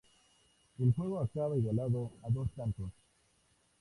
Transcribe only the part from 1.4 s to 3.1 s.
igualado a dos tantos.